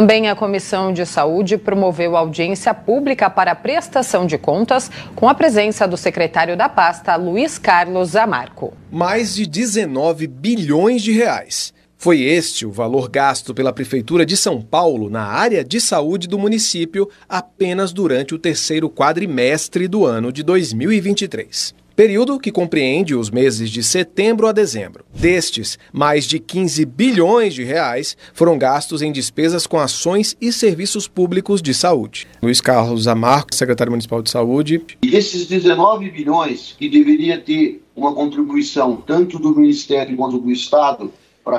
Também 0.00 0.28
a 0.28 0.36
Comissão 0.36 0.92
de 0.92 1.04
Saúde 1.04 1.58
promoveu 1.58 2.16
audiência 2.16 2.72
pública 2.72 3.28
para 3.28 3.52
prestação 3.52 4.28
de 4.28 4.38
contas 4.38 4.88
com 5.16 5.28
a 5.28 5.34
presença 5.34 5.88
do 5.88 5.96
secretário 5.96 6.56
da 6.56 6.68
pasta, 6.68 7.16
Luiz 7.16 7.58
Carlos 7.58 8.10
Zamarco. 8.10 8.72
Mais 8.92 9.34
de 9.34 9.44
19 9.44 10.28
bilhões 10.28 11.02
de 11.02 11.10
reais. 11.10 11.74
Foi 11.96 12.20
este 12.20 12.64
o 12.64 12.70
valor 12.70 13.10
gasto 13.10 13.52
pela 13.52 13.72
Prefeitura 13.72 14.24
de 14.24 14.36
São 14.36 14.62
Paulo 14.62 15.10
na 15.10 15.24
área 15.24 15.64
de 15.64 15.80
saúde 15.80 16.28
do 16.28 16.38
município 16.38 17.10
apenas 17.28 17.92
durante 17.92 18.36
o 18.36 18.38
terceiro 18.38 18.88
quadrimestre 18.88 19.88
do 19.88 20.06
ano 20.06 20.30
de 20.30 20.44
2023 20.44 21.74
período 21.98 22.38
que 22.38 22.52
compreende 22.52 23.12
os 23.12 23.28
meses 23.28 23.68
de 23.68 23.82
setembro 23.82 24.46
a 24.46 24.52
dezembro. 24.52 25.04
Destes, 25.12 25.76
mais 25.92 26.26
de 26.26 26.38
15 26.38 26.84
bilhões 26.84 27.52
de 27.52 27.64
reais 27.64 28.16
foram 28.32 28.56
gastos 28.56 29.02
em 29.02 29.10
despesas 29.10 29.66
com 29.66 29.80
ações 29.80 30.36
e 30.40 30.52
serviços 30.52 31.08
públicos 31.08 31.60
de 31.60 31.74
saúde. 31.74 32.28
Luiz 32.40 32.60
Carlos 32.60 33.08
Amarco, 33.08 33.52
secretário 33.52 33.90
municipal 33.90 34.22
de 34.22 34.30
saúde. 34.30 34.80
E 35.02 35.10
desses 35.10 35.48
19 35.48 36.08
bilhões 36.12 36.72
que 36.78 36.88
deveria 36.88 37.36
ter 37.36 37.82
uma 37.96 38.14
contribuição 38.14 39.02
tanto 39.04 39.36
do 39.36 39.52
Ministério 39.56 40.16
quanto 40.16 40.38
do 40.38 40.52
Estado 40.52 41.12
para 41.44 41.58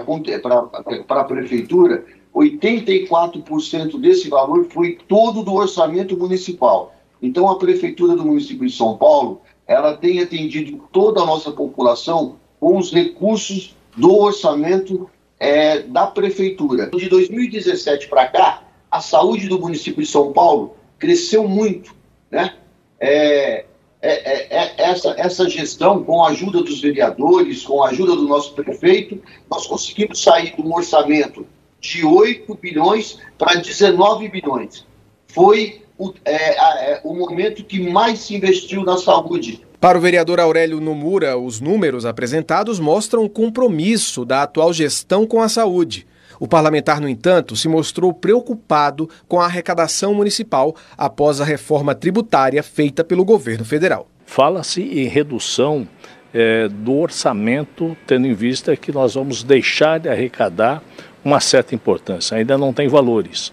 a 1.19 1.23
prefeitura, 1.25 2.05
84% 2.33 3.99
desse 3.99 4.29
valor 4.29 4.67
foi 4.69 4.97
todo 5.05 5.43
do 5.43 5.53
orçamento 5.53 6.15
municipal. 6.15 6.95
Então, 7.21 7.49
a 7.49 7.59
prefeitura 7.59 8.15
do 8.15 8.23
município 8.23 8.65
de 8.65 8.73
São 8.73 8.95
Paulo 8.95 9.41
ela 9.69 9.95
tem 9.95 10.19
atendido 10.19 10.83
toda 10.91 11.21
a 11.21 11.25
nossa 11.25 11.51
população 11.51 12.37
com 12.59 12.75
os 12.75 12.91
recursos 12.91 13.75
do 13.95 14.17
orçamento 14.17 15.07
é, 15.39 15.83
da 15.83 16.07
prefeitura. 16.07 16.89
De 16.89 17.07
2017 17.07 18.07
para 18.07 18.27
cá, 18.27 18.63
a 18.89 18.99
saúde 18.99 19.47
do 19.47 19.59
município 19.59 20.01
de 20.01 20.09
São 20.09 20.33
Paulo 20.33 20.75
cresceu 20.97 21.47
muito, 21.47 21.93
né? 22.31 22.55
É, 22.99 23.65
é, 24.01 24.11
é, 24.11 24.47
é, 24.49 24.73
essa, 24.77 25.13
essa 25.15 25.47
gestão, 25.47 26.03
com 26.03 26.23
a 26.23 26.29
ajuda 26.29 26.63
dos 26.63 26.81
vereadores, 26.81 27.63
com 27.63 27.83
a 27.83 27.89
ajuda 27.89 28.15
do 28.15 28.27
nosso 28.27 28.53
prefeito, 28.53 29.21
nós 29.51 29.67
conseguimos 29.67 30.23
sair 30.23 30.55
de 30.55 30.61
um 30.63 30.73
orçamento 30.73 31.45
de 31.79 32.03
8 32.03 32.55
bilhões 32.55 33.19
para 33.37 33.59
19 33.59 34.29
bilhões. 34.29 34.83
Foi 35.27 35.83
o, 35.99 36.13
é, 36.23 36.93
é, 36.93 37.01
o 37.03 37.13
momento 37.13 37.63
que 37.63 37.79
mais 37.91 38.19
se 38.19 38.35
investiu 38.35 38.83
na 38.83 38.97
saúde. 38.97 39.61
Para 39.79 39.97
o 39.97 40.01
vereador 40.01 40.39
Aurélio 40.39 40.79
Nomura, 40.79 41.37
os 41.37 41.59
números 41.59 42.05
apresentados 42.05 42.79
mostram 42.79 43.23
o 43.23 43.29
compromisso 43.29 44.25
da 44.25 44.43
atual 44.43 44.73
gestão 44.73 45.27
com 45.27 45.41
a 45.41 45.49
saúde. 45.49 46.07
O 46.39 46.47
parlamentar, 46.47 47.01
no 47.01 47.09
entanto, 47.09 47.55
se 47.55 47.67
mostrou 47.67 48.13
preocupado 48.13 49.09
com 49.27 49.41
a 49.41 49.45
arrecadação 49.45 50.13
municipal 50.13 50.73
após 50.97 51.41
a 51.41 51.45
reforma 51.45 51.93
tributária 51.93 52.63
feita 52.63 53.03
pelo 53.03 53.25
governo 53.25 53.65
federal. 53.65 54.07
Fala-se 54.25 54.81
em 54.81 55.07
redução 55.07 55.85
é, 56.33 56.69
do 56.69 56.95
orçamento, 56.97 57.95
tendo 58.07 58.25
em 58.25 58.33
vista 58.33 58.75
que 58.77 58.91
nós 58.91 59.15
vamos 59.15 59.43
deixar 59.43 59.99
de 59.99 60.07
arrecadar 60.07 60.81
uma 61.25 61.41
certa 61.41 61.75
importância. 61.75 62.37
Ainda 62.37 62.57
não 62.57 62.71
tem 62.71 62.87
valores, 62.87 63.51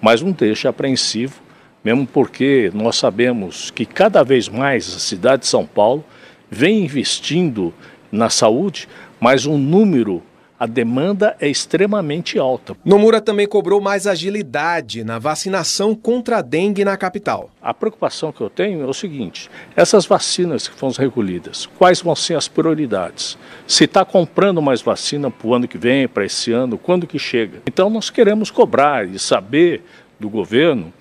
mas 0.00 0.20
não 0.20 0.32
deixa 0.32 0.68
apreensivo 0.68 1.45
mesmo 1.86 2.04
porque 2.04 2.68
nós 2.74 2.96
sabemos 2.96 3.70
que 3.70 3.86
cada 3.86 4.24
vez 4.24 4.48
mais 4.48 4.92
a 4.92 4.98
cidade 4.98 5.42
de 5.42 5.46
São 5.46 5.64
Paulo 5.64 6.04
vem 6.50 6.82
investindo 6.82 7.72
na 8.10 8.28
saúde, 8.28 8.88
mas 9.20 9.46
um 9.46 9.56
número 9.56 10.20
a 10.58 10.66
demanda 10.66 11.36
é 11.38 11.46
extremamente 11.46 12.40
alta. 12.40 12.74
Nomura 12.84 13.20
também 13.20 13.46
cobrou 13.46 13.80
mais 13.80 14.08
agilidade 14.08 15.04
na 15.04 15.20
vacinação 15.20 15.94
contra 15.94 16.38
a 16.38 16.42
dengue 16.42 16.84
na 16.84 16.96
capital. 16.96 17.50
A 17.62 17.72
preocupação 17.72 18.32
que 18.32 18.40
eu 18.40 18.50
tenho 18.50 18.82
é 18.82 18.86
o 18.86 18.94
seguinte: 18.94 19.48
essas 19.76 20.06
vacinas 20.06 20.66
que 20.66 20.74
foram 20.74 20.92
recolhidas, 20.98 21.66
quais 21.78 22.00
vão 22.00 22.16
ser 22.16 22.36
as 22.36 22.48
prioridades? 22.48 23.38
Se 23.64 23.84
está 23.84 24.04
comprando 24.04 24.60
mais 24.60 24.82
vacina 24.82 25.30
para 25.30 25.46
o 25.46 25.54
ano 25.54 25.68
que 25.68 25.78
vem, 25.78 26.08
para 26.08 26.24
esse 26.24 26.50
ano, 26.50 26.78
quando 26.78 27.06
que 27.06 27.18
chega? 27.18 27.60
Então 27.64 27.88
nós 27.88 28.10
queremos 28.10 28.50
cobrar 28.50 29.06
e 29.06 29.20
saber 29.20 29.84
do 30.18 30.28
governo 30.28 30.92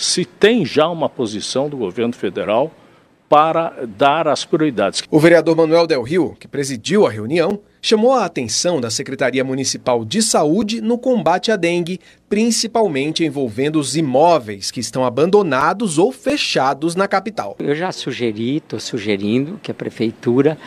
se 0.00 0.24
tem 0.24 0.64
já 0.64 0.88
uma 0.88 1.08
posição 1.08 1.68
do 1.68 1.76
governo 1.76 2.14
federal 2.14 2.72
para 3.28 3.86
dar 3.86 4.26
as 4.26 4.44
prioridades. 4.44 5.04
O 5.08 5.20
vereador 5.20 5.54
Manuel 5.54 5.86
Del 5.86 6.02
Rio, 6.02 6.36
que 6.40 6.48
presidiu 6.48 7.06
a 7.06 7.10
reunião, 7.10 7.60
chamou 7.80 8.12
a 8.12 8.24
atenção 8.24 8.80
da 8.80 8.90
Secretaria 8.90 9.44
Municipal 9.44 10.04
de 10.04 10.20
Saúde 10.20 10.80
no 10.80 10.98
combate 10.98 11.52
à 11.52 11.56
dengue, 11.56 12.00
principalmente 12.28 13.24
envolvendo 13.24 13.78
os 13.78 13.94
imóveis 13.96 14.72
que 14.72 14.80
estão 14.80 15.04
abandonados 15.04 15.96
ou 15.96 16.10
fechados 16.10 16.96
na 16.96 17.06
capital. 17.06 17.54
Eu 17.60 17.76
já 17.76 17.92
sugeri, 17.92 18.56
estou 18.56 18.80
sugerindo 18.80 19.60
que 19.62 19.70
a 19.70 19.74
prefeitura 19.74 20.58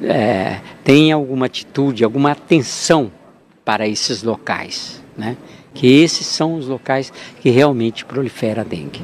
é, 0.00 0.60
tenha 0.84 1.16
alguma 1.16 1.46
atitude, 1.46 2.04
alguma 2.04 2.30
atenção 2.30 3.10
para 3.64 3.88
esses 3.88 4.22
locais, 4.22 5.01
né? 5.16 5.36
que 5.74 5.86
esses 5.86 6.26
são 6.26 6.54
os 6.54 6.66
locais 6.66 7.12
que 7.40 7.50
realmente 7.50 8.04
prolifera 8.04 8.62
a 8.62 8.64
dengue. 8.64 9.00